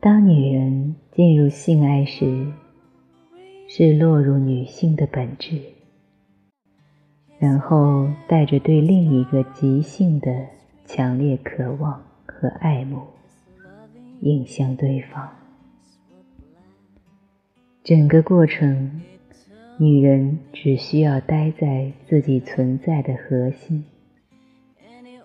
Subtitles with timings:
[0.00, 2.52] 当女人进入性爱时，
[3.68, 5.58] 是落入女性的本质，
[7.38, 10.46] 然后带着对另一个极性的
[10.84, 13.00] 强烈渴望和爱慕，
[14.20, 15.28] 影向对方。
[17.82, 19.02] 整个过程，
[19.78, 23.84] 女人只需要待在自己存在的核心，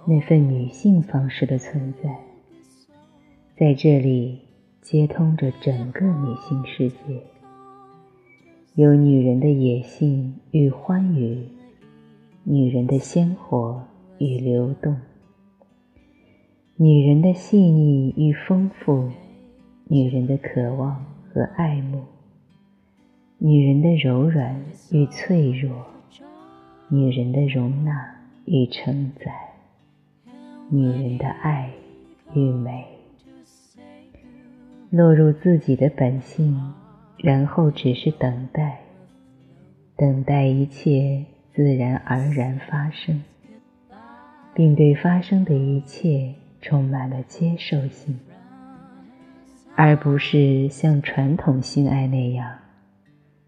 [0.09, 2.09] 那份女性方式的存在，
[3.55, 4.40] 在这里
[4.82, 7.22] 接通着整个女性世界。
[8.73, 11.44] 有女人的野性与欢愉，
[12.44, 13.84] 女人的鲜活
[14.18, 14.98] 与流动，
[16.76, 19.12] 女人的细腻与丰富，
[19.84, 22.02] 女人的渴望和爱慕。
[23.38, 24.60] 女人的柔软
[24.91, 25.85] 与脆弱，
[26.88, 28.16] 女人的容纳
[28.46, 29.49] 与承载，
[30.71, 31.71] 女人的爱
[32.35, 32.85] 与美，
[34.91, 36.73] 落入自己的本性，
[37.17, 38.81] 然后只是等待，
[39.95, 41.25] 等待一切
[41.55, 43.23] 自然而然发生，
[44.53, 48.20] 并对发生的一切充满了接受性，
[49.75, 52.59] 而不是像传统性爱那样。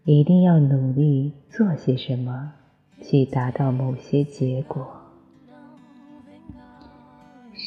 [0.02, 2.54] 一定要努力做些什么，
[3.00, 5.01] 去达到某些结果。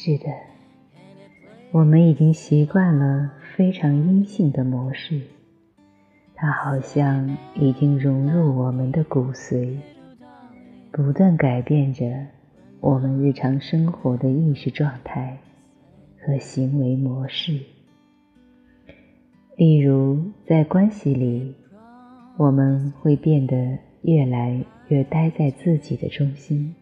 [0.06, 0.26] 是的，
[1.72, 5.20] 我们已经习惯了非常阴性的模式，
[6.36, 9.76] 它好像已经融入我们的骨髓，
[10.92, 12.06] 不断改变着
[12.82, 15.40] 我们日常生活的意识状态
[16.24, 17.60] 和行为模式。
[19.58, 21.56] 例如，在关系里。
[22.38, 26.76] 我们会变得越来越待在自己的中心，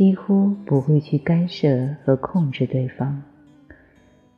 [0.00, 3.22] 几乎不会去干涉和控制对方，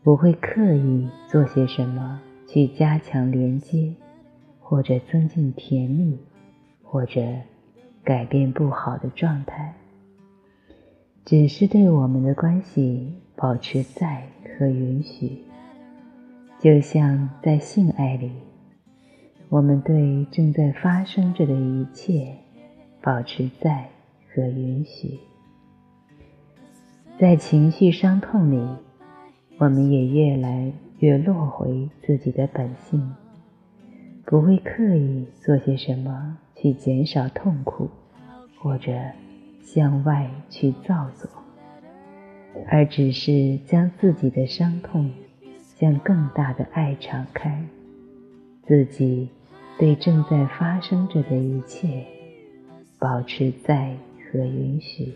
[0.02, 3.94] 不会刻意做些什么去加强连接，
[4.58, 6.18] 或者增进甜蜜，
[6.82, 7.22] 或者
[8.02, 9.72] 改变不好的状态，
[11.24, 14.26] 只是对我们的关系保持在
[14.58, 15.44] 和允许，
[16.58, 18.32] 就像在性爱里。
[19.48, 22.34] 我们对正在发生着的一切
[23.00, 23.88] 保持在
[24.34, 25.20] 和允许，
[27.18, 28.58] 在情绪伤痛里，
[29.58, 33.14] 我们也越来越落回自己的本性，
[34.24, 37.88] 不会刻意做些什么去减少痛苦，
[38.58, 38.92] 或者
[39.62, 41.30] 向外去造作，
[42.68, 45.10] 而只是将自己的伤痛
[45.76, 47.62] 向更大的爱敞开，
[48.66, 49.28] 自己。
[49.78, 52.04] 对正在发生着的一切
[53.00, 53.96] 保持在
[54.30, 55.12] 和允许，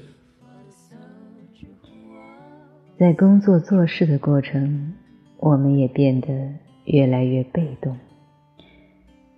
[2.99, 4.95] 在工作做事的过程，
[5.39, 6.29] 我们也变得
[6.87, 7.97] 越来越被动。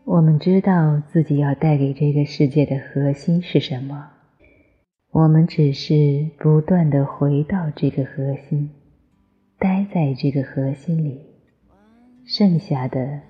[0.05, 4.11] 我们知道自己要带给这个世界的核心是什么，
[5.11, 8.71] 我们只是不断的回到这个核心，
[9.59, 11.21] 待在这个核心里，
[12.25, 13.21] 剩下的。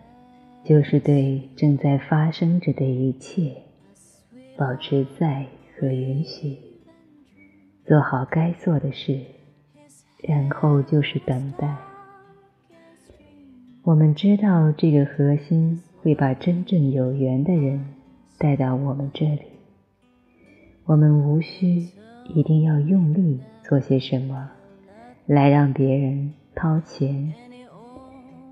[0.64, 3.52] 就是对正在发生着的一切
[4.58, 5.46] 保持在
[5.78, 6.58] 和允许，
[7.86, 9.18] 做好该做的事，
[10.22, 11.76] 然后就是等待。
[13.84, 17.94] 我们知道这个核心会把真正有缘的人
[18.36, 19.42] 带到我们这里，
[20.84, 21.88] 我们无需
[22.34, 24.50] 一定要用力做些什么
[25.26, 27.32] 来让别人掏钱。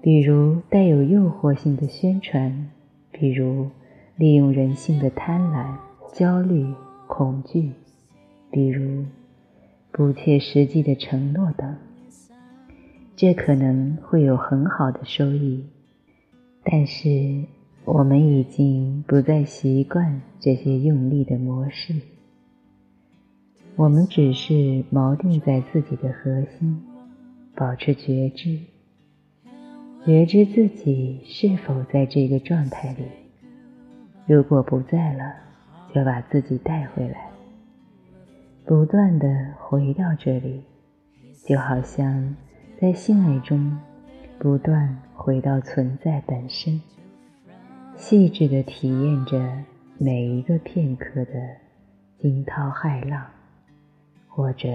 [0.01, 2.71] 比如带有诱惑性的宣传，
[3.11, 3.69] 比如
[4.17, 5.77] 利用人性的贪婪、
[6.13, 6.73] 焦虑、
[7.09, 7.73] 恐惧，
[8.51, 9.05] 比如
[9.97, 11.75] 不切实际的承诺等，
[13.17, 15.65] 这可能会有很好的收益，
[16.63, 17.45] 但是
[17.87, 21.95] 我们已经不再习惯这些用力的模式，
[23.75, 26.85] 我们只是锚定在自己的核心，
[27.55, 28.61] 保持觉知。
[30.05, 33.05] 觉知自己是否在这个状态里，
[34.27, 35.37] 如果不在了，
[35.95, 37.26] 就把自己带回来，
[38.67, 40.65] 不断的回到这里，
[41.47, 42.35] 就好像
[42.81, 43.79] 在性爱中
[44.41, 46.83] 不断回到存在本身，
[47.95, 49.41] 细致的体验着
[49.99, 51.33] 每一个片刻的
[52.19, 53.25] 惊涛骇浪，
[54.27, 54.69] 或者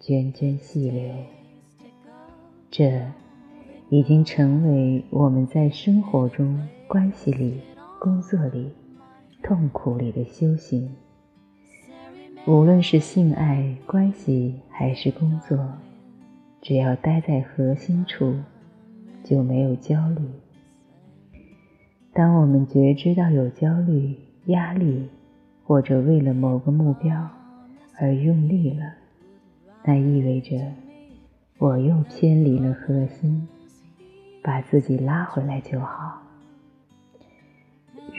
[0.00, 1.12] 涓涓细流，
[2.70, 3.02] 这。
[3.88, 7.60] 已经成为我们在生活中、关系里、
[7.98, 8.72] 工作里、
[9.42, 10.90] 痛苦里的修行。
[12.44, 15.56] 无论是性爱关系还是工作，
[16.60, 18.34] 只要待在核心处，
[19.22, 20.20] 就没有焦虑。
[22.12, 24.16] 当我们觉知到有焦虑、
[24.46, 25.08] 压力，
[25.64, 27.28] 或者为了某个目标
[28.00, 28.92] 而用力了，
[29.84, 30.58] 那意味着
[31.58, 33.46] 我又偏离了核心，
[34.42, 36.20] 把自己拉回来就好。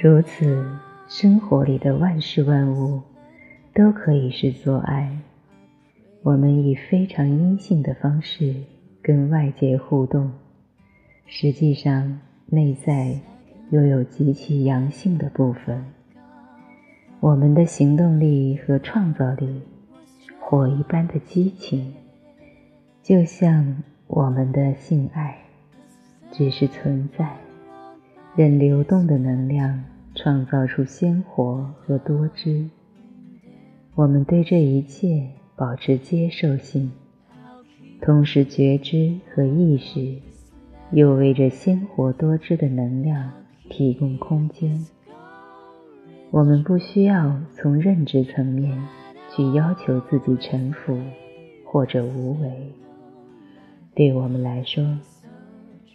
[0.02, 0.66] 如此，
[1.10, 3.02] 生活里的万事万物
[3.74, 5.18] 都可以是做爱。
[6.22, 8.56] 我们以非常阴性的方式
[9.02, 10.31] 跟外界互动，
[11.25, 13.20] 实际上内在
[13.72, 15.84] 又有极其阳性的部分。
[17.20, 19.62] 我们的行动力和创造力，
[20.40, 21.94] 火一般的激情，
[23.02, 25.38] 就像我们的性爱，
[26.31, 27.36] 只是存在。
[28.36, 29.84] 任流动的能量
[30.16, 32.69] 创造出鲜活和多汁。
[33.95, 36.92] 我们对这一切保持接受性，
[38.01, 40.18] 同时觉知和意识
[40.92, 43.31] 又为这鲜活多汁的能量
[43.69, 44.84] 提供空间。
[46.31, 48.84] 我们不需要从认知层面
[49.36, 51.00] 去要求自己臣服
[51.63, 52.51] 或者无为。
[53.94, 54.98] 对我们来说。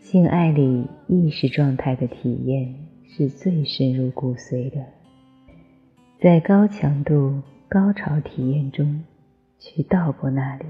[0.00, 2.74] 性爱里意识状态的体验
[3.10, 4.82] 是最深入骨髓的，
[6.18, 9.04] 在高强度高潮体验中
[9.58, 10.64] 去到过那里，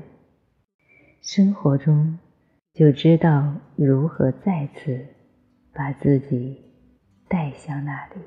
[1.23, 2.19] 生活中
[2.75, 5.07] 就知道如何再次
[5.73, 6.61] 把自己
[7.29, 8.21] 带向那里。